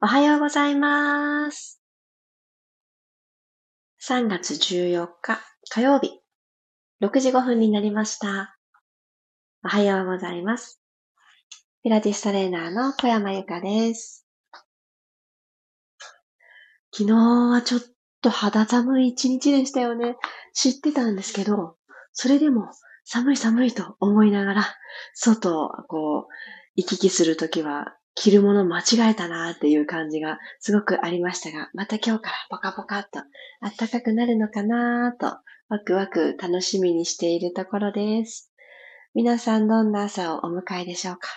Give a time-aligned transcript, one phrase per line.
[0.00, 1.82] おはようございます。
[4.08, 5.40] 3月14日
[5.70, 6.20] 火曜日、
[7.02, 8.56] 6時5分になりました。
[9.64, 10.80] おはようございます。
[11.82, 14.24] ピラティストレーナーの小山由かです。
[16.92, 17.80] 昨日はちょっ
[18.22, 20.14] と肌寒い一日でしたよね。
[20.54, 21.74] 知ってたんですけど、
[22.12, 22.70] それでも
[23.04, 24.64] 寒い寒いと思いながら、
[25.14, 26.32] 外をこう、
[26.76, 33.20] 行き来するときは着るもの間違えたなっていう感じがすごくありましたが、また今日からポカポカっと
[33.60, 38.52] 暖かくなるのかなと、ワクワク楽しみにしているところです。
[39.14, 41.28] 皆さんどんな朝をお迎えでしょうか？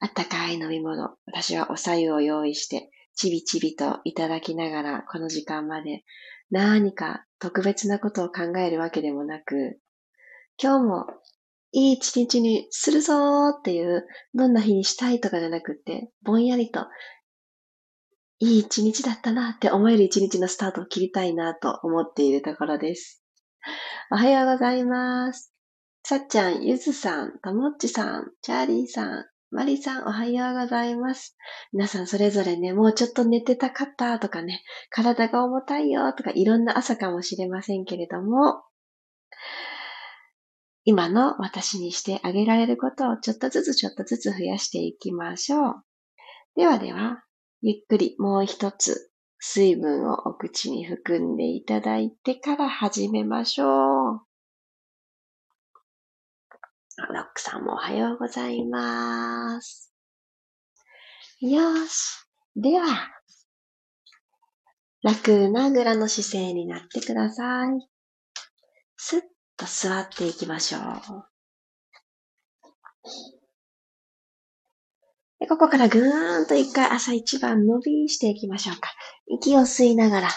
[0.00, 6.04] あったかい飲み物、私はお茶湯を用意して、ちびちびといただきながらこの時間まで
[6.50, 9.78] 何か特別なことを考えるわけでもなく、
[10.62, 11.06] 今日も
[11.76, 16.86] いい一日にするぞーっていう、どんな日にしたいとかじゃなくて、ぼんやりと、
[18.38, 23.24] いい一日だったなって思える一日のスタートを切りたいなと思っているところです。
[24.12, 25.52] おはようございます。
[26.04, 31.36] さっちゃん、ゆずさん、ともっちさん、チャーリーさん、マリさん、おはようございます。
[31.72, 38.62] 皆さんそれぞれね、もうちょっと寝てたかったとかね、体が重たいよとか、いろんな朝かもしれませんけれども、
[40.84, 45.84] 今の私にしてあげられることをちょっとずつちょっとずつ増やしていきましょう。
[46.56, 47.24] ではでは、
[47.62, 54.20] ゆっくりもう一つ水分をお口に含んでいただいてから始めましょう。
[56.96, 59.92] ロックさんもおはようございます。
[61.40, 62.26] よし。
[62.56, 62.86] では、
[65.02, 67.88] 楽なぐらの姿勢になってください。
[68.96, 69.20] すっ
[69.56, 70.82] と座っていきましょう。
[75.40, 78.90] でここからぐーんと一回朝一番伸びしていきましょうか。
[79.26, 80.28] 息を吸いながら、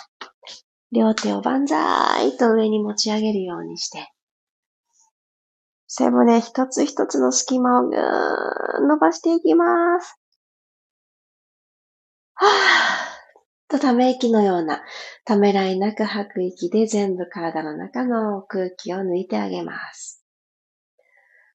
[0.92, 4.12] 両手を万歳と上に持ち上げるようにして、
[5.88, 8.00] 背骨一つ一つの隙間をぐー
[8.82, 9.66] ん伸ばしていきま
[10.02, 10.20] す。
[12.34, 12.87] はぁ。
[13.70, 14.82] とため息のような、
[15.26, 20.24] ためらいなく吐く息で全部体の中の空気を抜いてあげます。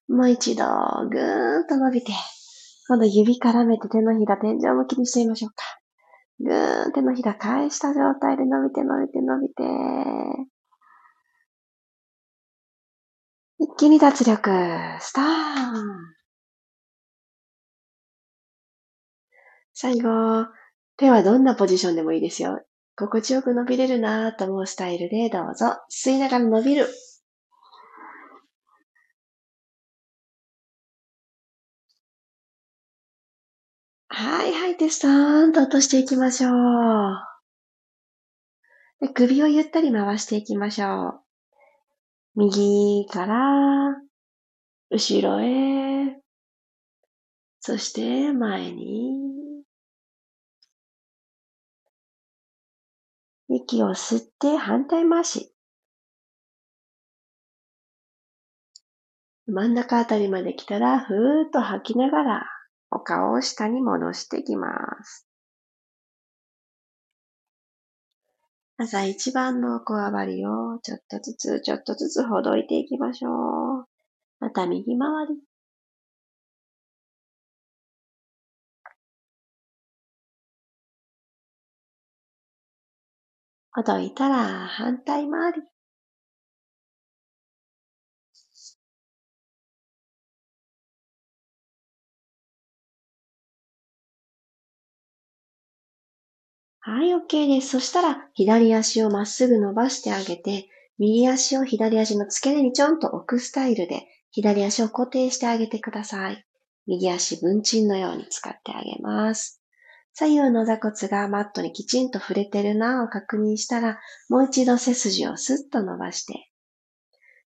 [0.07, 0.63] もう一度、
[1.09, 2.11] ぐーんと伸びて、
[2.87, 5.63] 今度指絡めて手のひら天井向きにしてみましょうか。
[6.39, 9.63] ぐーん手のひら返した状態で伸びて伸びて伸びて、
[13.59, 14.51] 一気に脱力、
[14.99, 16.13] スターン
[19.73, 20.45] 最後、
[20.97, 22.61] 手はどんなポジションでもいいですよ。
[22.95, 25.77] 心地よく伸びれるなぁと思うスタイルでどうぞ。
[25.91, 26.87] 吸いながら伸びる。
[34.09, 36.53] はい、吐いてストーンと落としていきましょう。
[39.01, 41.19] で首をゆったり回していきましょう。
[42.35, 43.95] 右から
[44.91, 46.15] 後ろへ、
[47.59, 49.42] そして前に。
[53.55, 55.53] 息を吸って反対回し。
[59.45, 62.45] 真ん中あたりまで来たら、ふーっと吐きながら、
[62.89, 64.69] お顔を下に戻していきま
[65.03, 65.27] す。
[68.77, 73.85] 朝一番のこわばりをちょっとずつちょっとずつほどいていきましょう。
[74.39, 75.52] また右回り。
[83.73, 85.61] ほどいたら反対回り。
[96.81, 97.69] はい、OK です。
[97.69, 100.67] そしたら、左足をまっすぐ伸ばしてあげて、
[100.99, 106.45] 右足を左足の付け根にちょんと置くスタイルで、左足を固定してあげてください。
[106.85, 109.62] 右足文鎮のように使ってあげます。
[110.13, 113.99] 左右の座骨がマットにきちんと触れてるなを確認したら、
[114.29, 116.49] もう一度背筋をスッと伸ばして、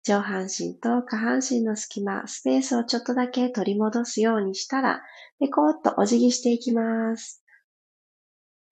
[0.05, 5.03] 上半身と下半身の隙間、スペースをちょっとだけ取り戻すようにしたら、
[5.41, 7.45] でこーっとお辞儀していきます。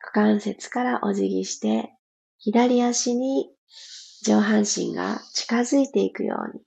[0.01, 1.93] 股関節からお辞儀して、
[2.39, 3.51] 左足に
[4.25, 6.63] 上半身が近づいていくように。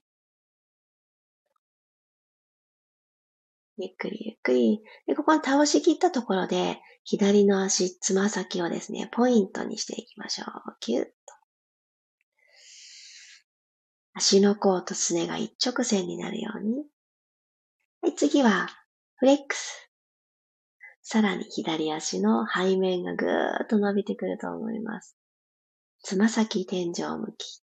[3.76, 4.82] ゆっくりゆっくり。
[5.06, 10.76] で、ここに倒し切ったところで、左の足、つま先をですね、ポイントにしていきましょう。
[10.80, 11.10] キュッと。
[14.14, 16.86] 足の甲とすねが一直線になるように。
[18.00, 18.68] はい、次は、
[19.16, 19.90] フレックス。
[21.02, 25.16] さらに左足の背面がぐーっと伸びてくると思います。
[26.02, 27.62] つま先天井向き。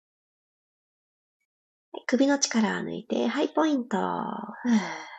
[2.07, 3.97] 首の力を抜いて、ハイポイント。
[3.97, 5.12] ふー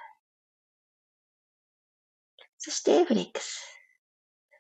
[2.57, 3.73] そして、フレックス。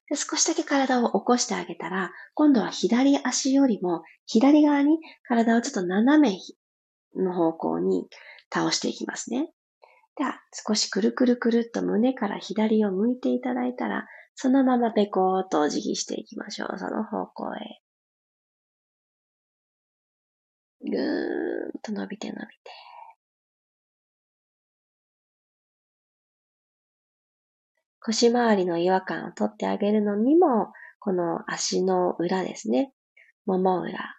[0.09, 6.37] で少しだけ体を起こしてあげたら、今度は左足よりも左側に体をちょっと斜め
[7.15, 8.07] の方向に
[8.53, 9.49] 倒していきますね。
[10.15, 16.77] では、少しくるくるくるっと胸から左を向いていただいたら、そのままペコーとお辞儀していきましょう。
[16.77, 17.81] その方向へ。
[20.81, 22.71] ぐーんと伸びて伸びて。
[28.05, 32.93] 腰回りの違和感を取ってあげるのにも、この足の裏ですね。
[33.45, 34.15] もも裏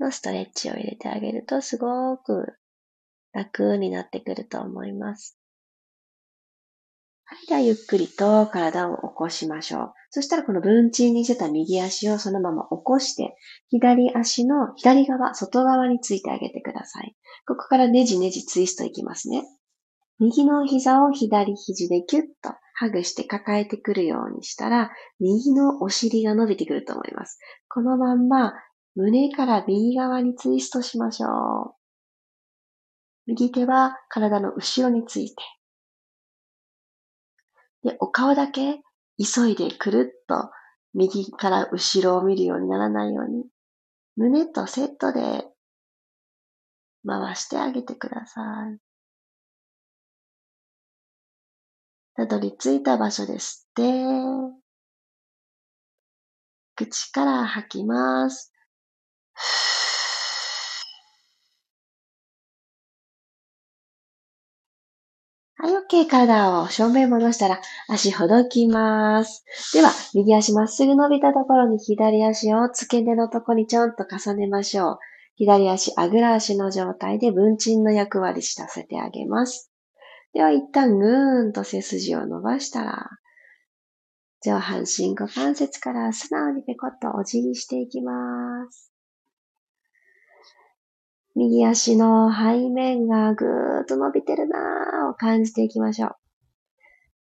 [0.00, 2.54] のストレッチを入れてあげるとすごく
[3.32, 5.38] 楽になってくると思います。
[7.24, 7.46] はい。
[7.46, 9.92] では、ゆっくりと体を起こしましょう。
[10.10, 13.34] そしたら、この文鎮にしてた右足をそのまま起こして、
[13.68, 17.16] 左足の左側、外側についてあげてください。
[17.46, 19.44] ここからねじねじツイストいきますね。
[20.18, 24.90] 右の膝を左肘でキュッとハグして抱えてくるようにしたら、
[25.20, 27.38] 右のお尻が伸びてくると思います。
[27.68, 28.54] このまんま、
[28.96, 31.74] 胸から右側にツイストしましょう。
[33.28, 35.36] 右手は体の後ろについて。
[37.84, 38.80] で、お顔だけ
[39.16, 40.50] 急いでくるっと
[40.92, 43.44] 右から後ろを見るようにならないように、
[44.16, 45.44] 胸とセットで
[47.06, 48.40] 回してあげてくださ
[48.74, 48.91] い。
[52.14, 53.82] たどり着いた場所で吸って、
[56.76, 58.52] 口から吐きます。
[65.56, 66.08] はい、OK。
[66.08, 69.44] 体を正面戻したら足ほどきます。
[69.72, 74.98] では、右足まっすぐ伸びたところに左足を付け根のところにちょんと重ねましょう。
[75.36, 79.71] 左足、あぐら足の状態で文鎮の役割させてあげます。
[80.32, 83.10] では、一旦ぐーんと背筋を伸ばしたら、
[84.44, 88.92] 上半身股関節から素直にペコッとお辞儀していきます。
[91.34, 96.16] 右足の背面がぐーっと伸びてるなーを感じていきましょう。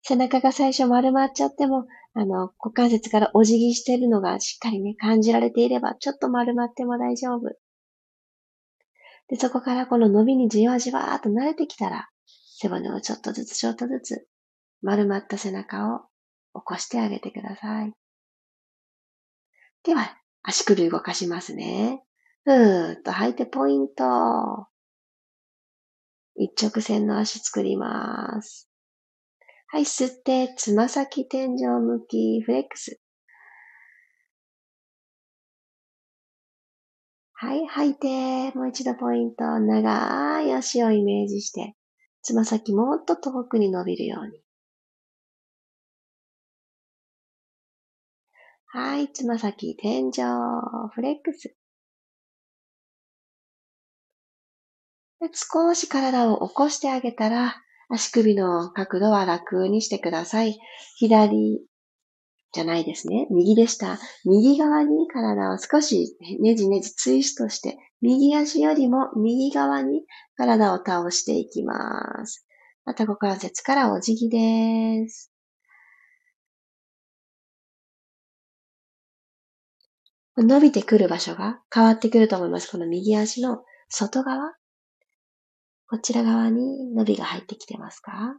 [0.02, 7.48] 背中が最初丸まっちゃっても、あの、股関節からお辞儀してるのがしっかりね、感じられていれば、ちょっと丸まっても大丈夫。
[9.28, 12.08] で、そこからこの伸びにじわじわーっと慣れてきたら、
[12.60, 14.28] 背骨をちょっとずつちょっとずつ、
[14.82, 16.00] 丸まった背中を
[16.58, 17.92] 起こしてあげてください。
[19.84, 22.02] では、足首動かしますね。
[22.44, 24.04] ふーっと吐いてポイント。
[26.34, 28.68] 一直線の足作ります。
[29.68, 33.00] はい、吸って、つま先天井向き、フレックス。
[37.34, 39.44] はい、吐いて、もう一度ポイント。
[39.60, 41.76] 長い足をイメージして、
[42.28, 44.38] つま先もっと遠くに伸びるように。
[48.66, 50.12] はい、つま先天井、
[50.92, 51.56] フレックス。
[55.20, 60.58] で少し体を起こしてあげたら、足首の角度は楽にしてください。
[60.98, 61.62] 左
[62.52, 63.26] じゃないですね。
[63.30, 63.98] 右でした。
[64.26, 70.02] 右側に体を少しねじねじツイストして、右足よりも右側に
[70.36, 72.46] 体を倒していきます。
[72.84, 75.32] また股関節からお辞儀です。
[80.36, 82.70] 伸びてくる場所が変わってくると思います。
[82.70, 84.54] この右足の外側
[85.88, 88.38] こちら側に伸びが入ってきてますか？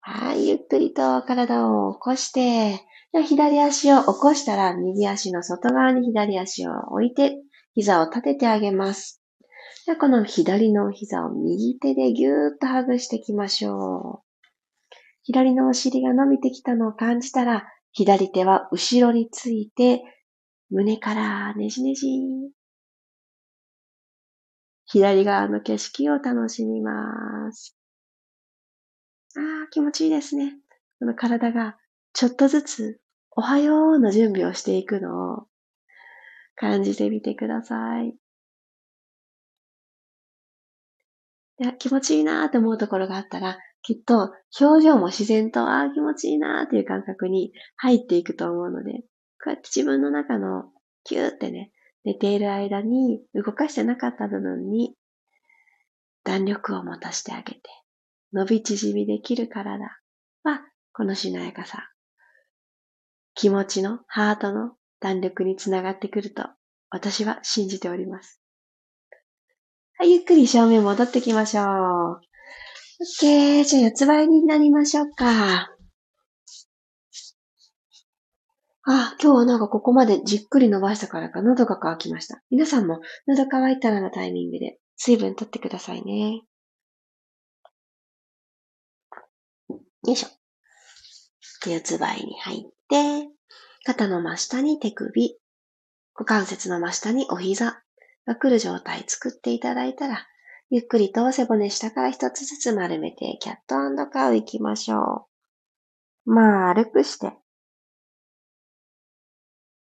[0.00, 2.80] はい、ゆっくりと体を起こして、
[3.20, 7.36] 左足を起こしたら右足の外側に左足を置いて
[7.74, 9.22] 膝を立ててあげます。
[9.86, 14.32] でこの左の膝を右手でぎゅーっとハグしていきましょう。
[15.24, 20.02] 左のお尻が伸びてきたのを感じたら、左手は後ろについて
[20.70, 22.06] 胸からねじねじ。
[24.86, 27.76] 左側の景色を楽しみます。
[29.36, 30.54] ああ、気持ちいいですね。
[30.98, 31.76] この体が
[32.12, 33.01] ちょっとずつ
[33.34, 35.46] おはようの準備をしていくのを
[36.54, 38.14] 感じてみてください。
[41.58, 48.98] で気持ちいいなーって思うところがあったら、きっと表情も自然と、ああ、気持ちいいなーっていう感覚に入っていくと思うので、こ
[49.46, 50.64] うやって自分の中の
[51.04, 51.72] キューってね、
[52.04, 54.94] 寝ている間に動かしてなかった部分に
[56.24, 57.60] 弾力を持たせてあげて、
[58.32, 59.84] 伸び縮みできる体
[60.42, 60.62] は、
[60.92, 61.91] このしなやかさ、
[63.34, 66.44] 気持ちの、ハートの弾力につながってくると、
[66.90, 68.40] 私は信じております。
[69.98, 72.20] はい、ゆっくり正面戻ってきましょう。
[73.02, 73.64] OK。
[73.64, 75.72] じゃあ、四つ倍になりましょうか。
[78.84, 82.42] あ、今日はなんかここまでじっくり伸ばしたからか喉が渇きました。
[82.50, 86.42] 皆さんも喉乾いたらのタイミングで水分取ってくださいね。
[89.68, 90.28] よいしょ。
[91.70, 93.30] 四つ倍に入って、
[93.84, 95.38] 肩の真下に手首、
[96.14, 97.82] 股関節の真下にお膝
[98.26, 100.26] が来る状態作っていただいたら、
[100.68, 105.26] ゆっくりと背骨下から一つずつ丸めて、キャットカウ行きましょ
[106.26, 106.34] う。
[106.34, 107.32] 丸くして、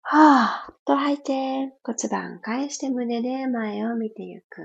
[0.03, 4.61] はぁ、と吐いて、骨盤返して胸で前を見てゆく。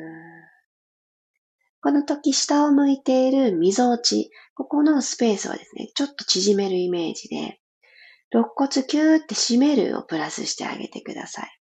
[1.81, 7.61] この時下を向いている溝落ち、ここのスペースをですね、ちょっと縮めるイメージで、
[8.33, 11.61] 肋骨キューって締めるをプラスしてあげてください。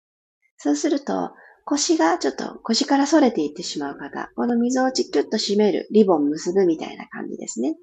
[0.57, 1.31] そうすると、
[1.65, 7.75] 腰がちょっと腰から反れていってしまう方、この溝落ちキュッと締める、リボン結ぶみたいな感じですね。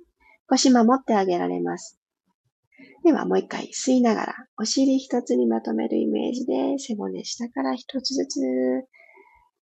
[0.49, 2.01] 腰守ってあげられます。
[3.05, 8.41] ではもう一回吸いながら、お尻一つにまとめるイメージで、背骨下から一つずつ、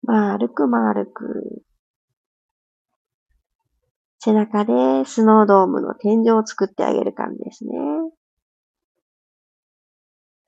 [0.03, 1.63] 丸く丸く。
[4.19, 7.74] 背中でスノードームの天井を作ってあげる感じですね。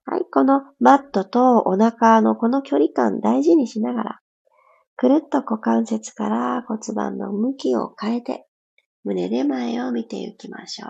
[0.10, 4.20] はい、このマットとお腹のこの距離感大事にしながら、
[4.96, 8.48] くるっと股関節から骨盤の向きを変えて、
[9.04, 10.90] 胸で前を見ていきましょう。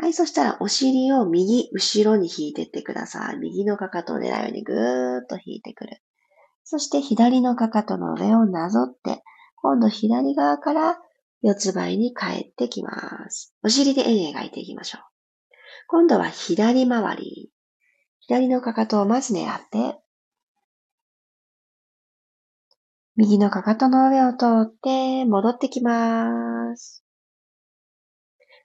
[0.00, 3.36] はい、そしたらお尻を右後ろに引いていってください。
[3.36, 6.00] 右のかかとを狙うようにぐーっと引いてくる。
[6.64, 9.22] そして左のかかとの上をなぞって、
[9.56, 10.98] 今度左側から
[11.42, 13.54] 四つ倍に帰ってきます。
[13.62, 15.17] お尻で円描いていきましょう。
[15.90, 17.50] 今度は左回り。
[18.20, 19.98] 左のかかとをまず狙って、
[23.16, 27.02] 右のかかとの上を通って戻ってきます。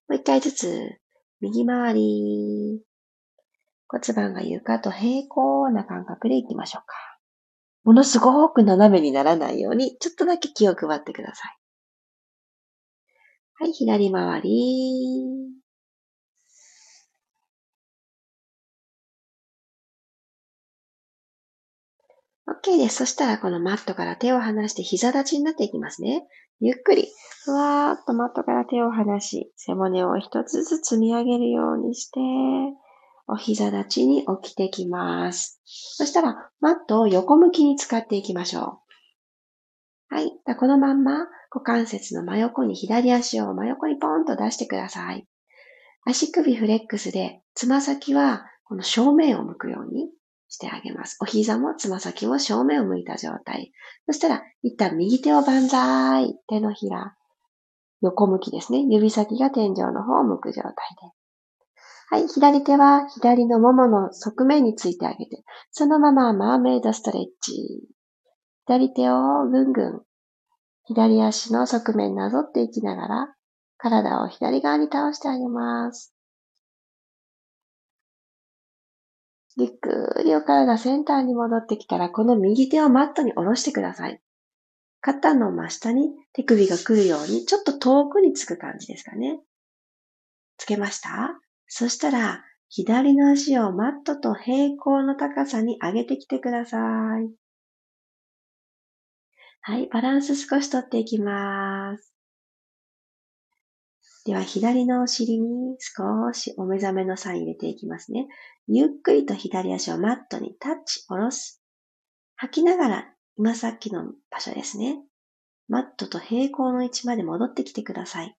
[0.09, 0.99] もう一回ずつ
[1.39, 2.83] 右回り。
[3.87, 6.93] 骨盤が床と平行な感覚でいきましょうか。
[7.85, 11.57] ものすごく斜めにならないように、ちょっとだけ気を配ってください。
[13.53, 15.62] はい、左回り。
[22.47, 22.97] OK です。
[22.97, 26.27] そしたらこのマットから手を離して膝立ちになっていきますね。
[26.59, 27.07] ゆっくり、
[27.45, 32.19] ふわーっとマットから手を離し、背骨を一つずつ積み上げるようにして、
[33.27, 35.61] お膝立ちに起きてきます。
[35.65, 38.81] そしたら、マットを横向きに使っていきましょ
[40.11, 40.15] う。
[40.15, 40.31] はい。
[40.57, 45.27] このまんま、股関節の真横に左足を真横にポンと出してください。
[46.05, 50.09] 足首フレックスで、つま先はこの正面を向くように
[50.53, 51.17] してあげます。
[51.19, 53.71] お膝もつま先も正面を向いた状態。
[54.05, 56.35] そしたら、一旦右手を万歳。
[56.47, 57.15] 手のひら、
[58.01, 58.85] 横向きですね。
[58.87, 60.75] 指先が天井の方を向く状態で。
[62.09, 67.87] はい、左手は左のももの側面についてあげて、そのままマーメイドストレッチ。
[68.67, 70.01] 左手をぐんぐん、
[70.85, 73.35] 左足の側面なぞっていきながら、
[73.77, 76.12] 体を左側に倒してあげます。
[79.55, 84.19] ゆっくりお体センターに戻ってきたら、この右手をマットに下ろしてください。
[85.01, 89.39] 肩の真下に手首が来るように、ちょっと遠くにつく感じですかね。
[90.57, 91.39] つけました？
[91.67, 96.77] そしたら、左の足をマットと平行の高さに上げてきてくださ
[97.19, 97.29] い。
[99.61, 102.12] はい、バランス少しとっていきます。
[104.25, 108.27] では、左のお尻に少しお目覚めのサイン入れていきますね。
[108.67, 111.61] ゆっくりと左足をマットにタッチ、下ろす。
[112.35, 115.01] 吐きながら、今さっきの場所ですね。
[115.67, 118.37] マットと平行の位置まで戻ってきてください。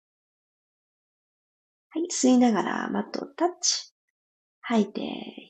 [1.90, 3.92] はい、吸いながらマットをタッチ。
[4.62, 5.02] 吐いて、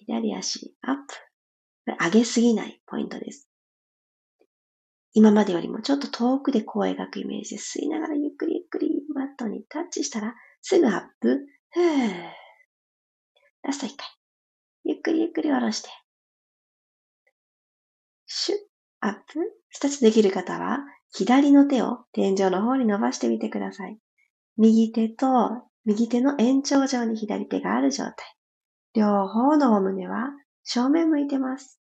[0.07, 1.95] 左足アップ。
[2.05, 3.49] 上げすぎないポイントです。
[5.15, 11.47] 今までよりもちょっと遠くでこう描くイメージで吸いながらゆっくりゆっくりマットにタッチしたらすぐアップ。
[11.71, 12.45] ふー。
[13.63, 14.07] ラスト一回。
[14.85, 15.89] ゆっくりゆっくり下ろして。
[18.27, 18.59] シュッ、
[19.01, 19.41] アップ。
[19.69, 20.81] 二つできる方は、
[21.13, 23.99] 左の手を天井の方に伸ばしてみてください。
[24.57, 25.27] 右手と、
[25.85, 28.15] 右手の延長上に左手がある状態。
[28.95, 30.31] 両方のお胸は
[30.63, 31.79] 正面向いてます。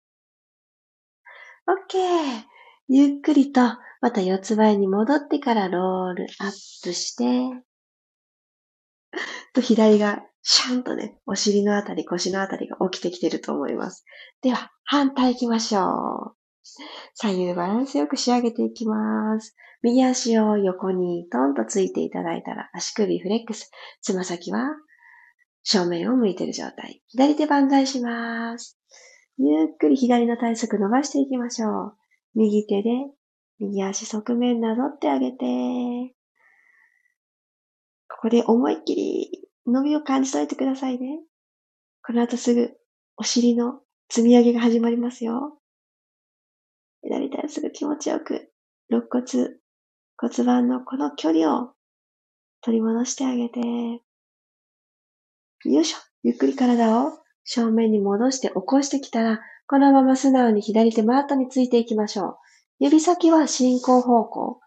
[1.67, 2.52] OK!
[2.87, 3.61] ゆっくりと
[4.01, 7.63] また四つ倍に戻ってからロールアップして、
[9.53, 14.03] と左がシャンとね、お尻のあたり、腰のあたりが起きてきてると思います。
[14.41, 16.35] では、反対行きましょう。
[17.13, 19.55] 左右バランスよく仕上げていきます。
[19.81, 23.71] 右足を横にトンとついていただいたら、足首フレックス。
[24.01, 24.75] つま先は
[25.63, 27.01] 正面を向いている状態。
[27.07, 28.77] 左手万歳します。
[29.37, 31.97] ゆっくり左の体側伸ばしていきましょう。
[32.35, 32.89] 右手で
[33.59, 36.15] 右足側面なぞってあげて、
[38.09, 41.19] ここで思いっきり伸びを感じといてくださいね。
[42.05, 42.71] この後すぐ
[43.17, 45.59] お尻の積み上げが始まりますよ。
[47.03, 48.51] 左手すぐ気持ちよく、
[48.89, 49.49] 肋骨、
[50.17, 51.73] 骨盤のこの距離を
[52.61, 53.59] 取り戻してあげて、
[55.65, 55.97] よいしょ。
[56.23, 57.11] ゆっくり体を
[57.43, 62.37] 正面に戻して起こしてきたら、このまま素直に左手マットについていきましょう。
[62.79, 64.59] 指先は進行方向。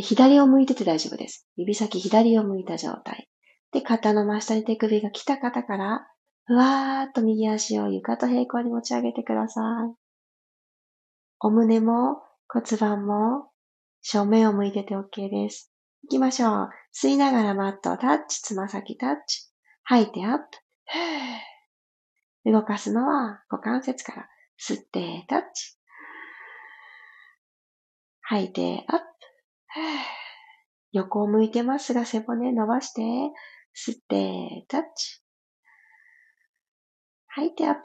[0.00, 1.46] 左を向いてて大丈夫です。
[1.56, 3.28] 指先左を向いた状態。
[3.72, 6.06] で、肩の真下に手首が来た方から、
[6.44, 9.94] ふわーっと右足を床と平行に持ち上げてください。
[11.40, 13.50] お胸も骨盤も
[14.00, 15.72] 正面を向いてて OK です。
[16.04, 16.70] 行きましょう。
[16.94, 19.48] 吸いながらマットをタッチ、つま先タッチ。
[19.84, 20.44] 吐いてアップ。
[22.52, 24.28] 動かすのは股関節から
[24.64, 25.76] 吸ってタッチ。
[28.20, 29.04] 吐いてアップ。
[30.92, 33.02] 横を向いてますが背骨伸ばして、
[33.74, 35.20] 吸ってタッチ。
[37.26, 37.80] 吐いてアップ。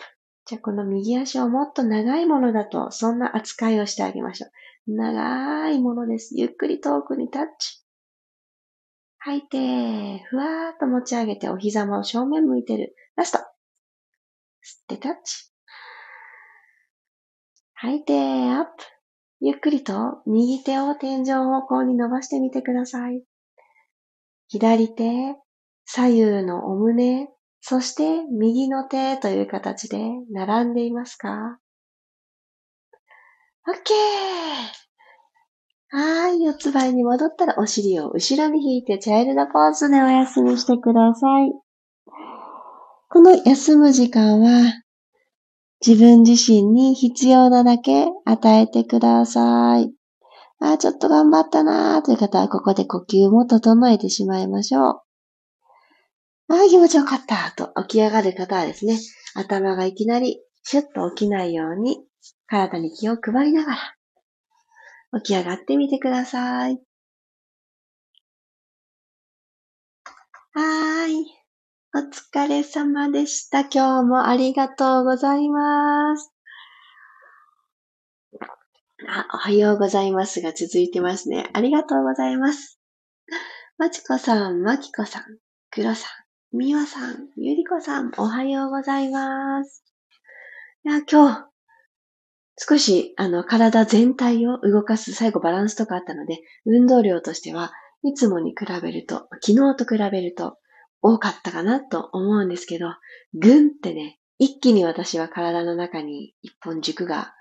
[0.46, 4.52] じゃあこの右足をもっと長いものだと、そんな扱いをしてあげましょう。
[4.94, 6.36] 長いものです。
[6.38, 7.84] ゆっくり遠くにタッチ。
[9.18, 12.96] 吐いて、ふわーっと持ち上げてお膝も正面向いてる。
[13.16, 13.40] ラスト。
[13.40, 13.46] 吸っ
[14.90, 15.57] てタッチ。
[17.80, 18.72] 吐いて、アップ。
[19.40, 23.22] ゆっくりと右手を天井方向に伸ばしてみてください。
[24.48, 25.36] 左手、
[25.86, 27.30] 左右のお胸、
[27.62, 30.00] そして右の手という形で
[30.32, 31.60] 並んでいますか
[33.68, 33.94] ?OK!
[35.90, 36.44] はーい。
[36.46, 41.52] 四つ倍に戻ったらお尻を後ろに引いてチャイルドポーズでお休みしてください。
[43.10, 44.87] この休む時間は
[45.86, 49.92] 自分自身に必要なだけ与えてください。
[50.60, 55.02] ああ、ちょっと頑張ったなーという方はここで呼吸も整えてしまいましょう。
[56.50, 58.98] ああ、気持ちよかったと起き上がる方はですね、
[59.36, 62.00] 頭がいきなりシュッと起きないように
[62.48, 63.96] 体に気を配りながら
[65.22, 66.82] 起き上がってみてください。
[70.54, 71.37] はーい。
[71.98, 73.62] お疲れ様でした。
[73.62, 76.32] 今日もありがとうございます。
[79.10, 81.50] あ、おはようございますが続いてますね。
[81.54, 82.80] ありがとうございます。
[83.80, 85.24] まちこさん、まきこさん、
[85.72, 86.08] くろさ
[86.54, 89.84] ん、みわさん、ゆりこさん、おはようございます。
[90.86, 91.46] いや、今日、
[92.60, 97.72] 少し、あの、体全体を動かす、最後バランスとかあったので、運動量としては、
[98.04, 100.60] いつもに比べると、昨日と比べると
[101.02, 102.88] 多かったかなと思うんですけど、
[103.34, 107.34] ぐんってね、一気に私は体の中に一本軸が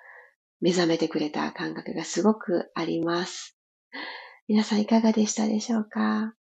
[0.61, 3.57] 目覚めてくれた感覚がすごくあります。
[4.49, 6.35] 皆さんいかがでしたでしょうか？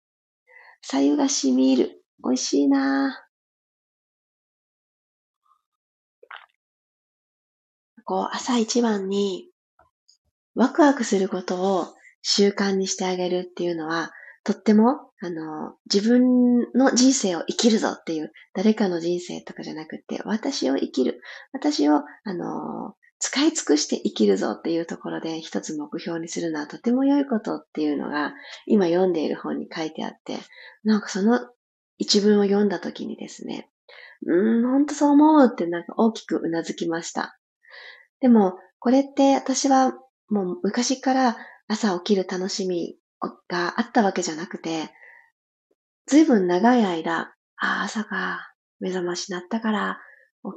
[0.80, 2.02] 左右が染みる。
[2.24, 3.22] 美味しいな。
[8.04, 9.50] こう、朝一番に
[10.54, 11.86] ワクワクすることを
[12.22, 14.12] 習慣にしてあげるっていうのは、
[14.44, 21.20] とっても、あの、自分の人生を生きるぞっていう、誰かの人生とかじゃなくて、私を生きる。
[21.52, 28.34] 私を、あの、使い尽くして生きるぞっていうところで一つ目標にするのはとても良いことっていうのが
[28.66, 30.36] 今読んでいる本に書いてあって、
[30.84, 31.40] なんかその
[31.98, 33.70] 一文を読んだ時にですね、
[34.26, 37.38] うーん、ほんとそう思うってなんか大きくうなずきました。
[38.20, 39.94] でも、これって私は
[40.28, 41.36] もう昔から
[41.68, 42.96] 朝起きる楽しみ
[43.48, 44.90] があったわけじゃなくて、
[46.06, 49.98] ずいぶん長い間、ああ、朝か、目覚ましなったから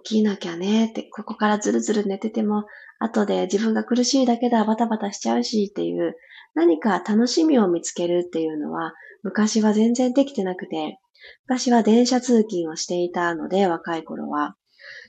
[0.03, 2.65] 起きなきゃねって、ここからずるずる寝てても、
[2.99, 6.15] 後で自分が苦しいだけだ、バタバタしちゃうしっていう、
[6.53, 10.99] 何か楽しみを見つけるっていうのは、昔は全然できてなくて、
[11.47, 14.55] 昔は電車通勤をしていたので、若い頃は。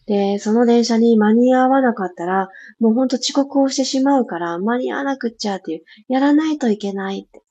[0.06, 2.48] で、その電車に間に合わなかったら、
[2.78, 7.42] もうほんと遅刻をしてしまうから、間に合わなくっちゃっていう、やらないといけないって。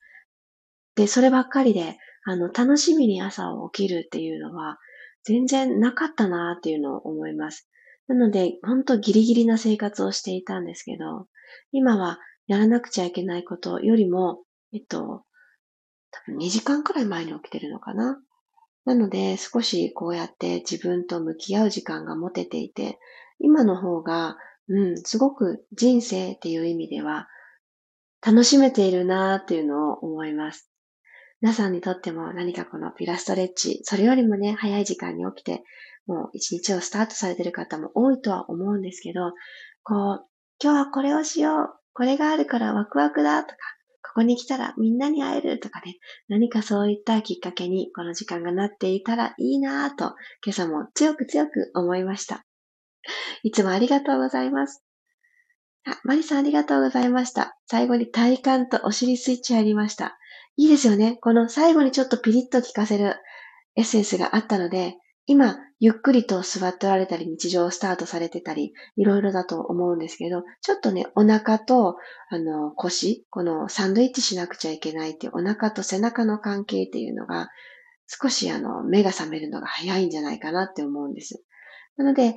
[0.95, 4.79] で、そればっかりで、あの、楽しみに朝を起きるっていうのは、
[5.23, 7.69] 全然なかったなっていうのを思います。
[8.07, 11.27] なので、ほんとギリギリな生活をしていたんですけど、
[11.71, 15.23] 今はやらなくちゃいけないことよりも、えっと、
[16.11, 18.19] 多分2時間くらい前に起きてるのかな。
[18.85, 22.97] なので、少しこうやって自分と向き合う時間が持てていて、
[23.39, 27.27] 今の方が、うん、すごく人生っていう意味では、
[28.25, 30.68] 楽しめているなーっていうのを思います。
[31.41, 35.63] 皆さんにとっても何かこのピラストレッチ、それよりもね、早い時間に起きて、
[36.05, 39.31] もう一日をスタートされてる方も多いとは思うんですけど、
[39.83, 40.25] こう、
[40.61, 43.55] 今日はこれをしよう、これがあるからワクワクだとか、
[44.01, 45.97] ここに来たらみんなに会えるとかね、
[46.27, 52.43] 何かそういったきっかけにこの時間がなっていたらいいなぁと、今朝も強く強く思いました。
[53.43, 54.83] いつもありがとうございます。
[55.85, 57.57] あ、マリさんありがとうございました。
[57.67, 60.17] 最後に体幹とお尻スイッチありました。
[60.59, 61.17] いいですよね。
[61.21, 63.15] この最後にちょっとピリッと効かせる
[63.77, 71.95] エッセンスがあったので、今、ゆっくりと座っておられたり、日常をスタートされてたり、いろいろだと思うんですけど、ちょっとね、お腹と、
[72.29, 77.47] あの、腰、このサンドイッチしなくちゃいけないっていうお腹と背中の関係っていうのが、
[78.07, 81.41] 少しあの、目が覚めるのが早いんじゃないかなって思うんです。
[81.95, 82.35] なので、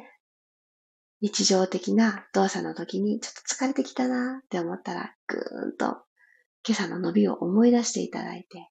[1.22, 6.04] 日常的な動作の時にちょっと疲れてきたなって思ったら、ぐーんと
[6.66, 8.68] 今朝の伸びを思い出していただいて、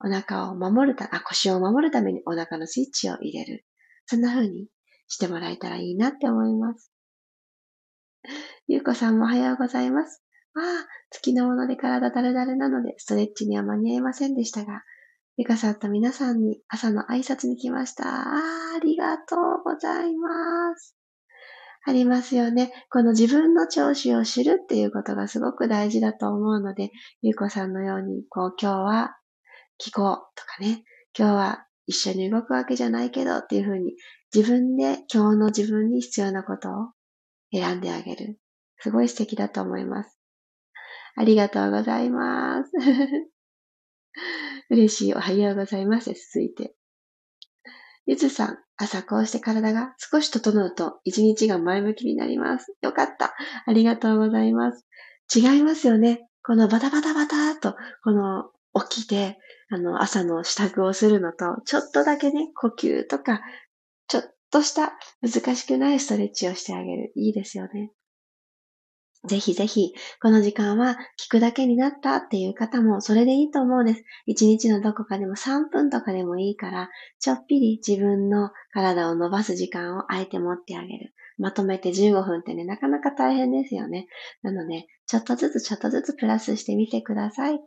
[0.00, 3.64] お腹を守るた、あ、腰を守るためにお腹のスイッチを入れる。
[4.06, 4.68] そんな風に
[5.08, 6.92] してもらえたらいいなって思います。
[8.68, 10.22] ゆうこさんもおはようございます。
[10.54, 14.82] ああ、月のもので体だるだるなので、ストレッチには間に合いませんでしたが、
[15.36, 18.04] ゆかさんと皆さんに朝の挨拶に来ました。
[18.06, 20.96] ああ、ありがとうございます。
[21.86, 22.72] ありますよね。
[22.90, 29.16] この自分の調子を知るっていうことがすごく大事だと思うので、ゆうこさんのように、こう、今日は
[29.78, 30.82] 聞こうとかね、
[31.16, 33.96] 今日は一緒に動くわけじゃないけどっていうふうに、
[34.34, 36.72] 自分で今日の自分に必要なことを
[37.52, 38.38] 選んであげる。
[38.78, 40.18] すごい素敵だと思います。
[41.16, 42.70] ありがとうございます。
[44.70, 46.12] 嬉しいおはようございます。
[46.32, 46.74] 続いて。
[48.06, 52.74] ゆずさん、朝こうして体が少し整うと一日が前向きになります。
[52.82, 53.34] よかった。
[53.66, 54.84] ありがとうございます。
[55.34, 56.26] 違いますよね。
[56.42, 58.50] このバタバタバタと、この
[58.88, 59.38] 起きて、
[59.70, 63.40] あの、朝の支度をするのと、ちょっとだけね、呼吸とか、
[64.08, 67.12] ちょっとした難しくないストレッチをしてあげる。
[67.16, 67.90] いいですよね。
[69.26, 74.04] ぜひぜひ、この時間は聞くだけになったっていう方もそれでいいと思うんです。
[74.26, 81.14] 一日のどこかでも3分とかでもいいから、ちょっぴり自分の体を伸ばす時間をあえて持ってあげる。
[81.38, 84.06] まとめて15分ってね、なかなか大変ですよね。
[84.42, 87.60] なので、ちょっとずつちょっとずつプラスしてみてください。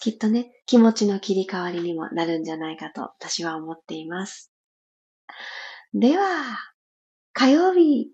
[0.00, 4.50] きっとね、気持ちの切り替わりにもなるんじゃないかと私は思っています。
[5.94, 6.24] では、
[7.32, 8.10] 火曜日、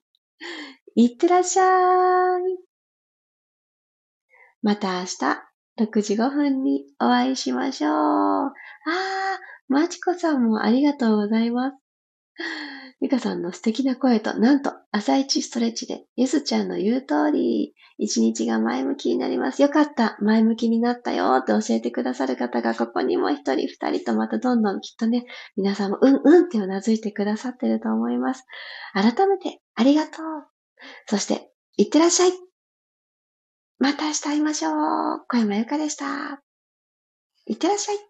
[0.94, 2.67] いってらっしゃい。
[4.62, 5.14] また明日、
[5.78, 7.92] 6時5分にお会いしましょう。
[7.92, 8.52] あー、
[9.68, 11.76] まちこさんもありがとうございます。
[13.00, 19.62] ゆかさんの素敵な声と、なんと、朝一ストレッチで、ゆずちゃんの言う通り、一日が前向きになります。
[19.62, 20.16] よかった。
[20.20, 28.44] 前向きになったよって教えてくださる方が、ここにも一人二人とまたどんどんきっとね、皆さんもうんうんってうなずいてくださってると思います。
[28.94, 30.24] 改めて、ありがとう。
[31.06, 32.47] そして、いってらっしゃい。
[33.78, 35.24] また明日会いましょう。
[35.28, 36.42] 小山由かでした。
[37.46, 38.07] いってらっしゃい。